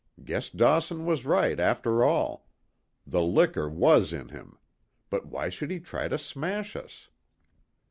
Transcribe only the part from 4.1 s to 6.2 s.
in him. But why should he try to